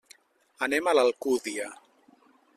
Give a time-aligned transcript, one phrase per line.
[0.67, 1.71] Anem a l'Alcúdia.